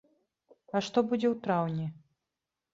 [0.77, 1.87] А што будзе ў траўні?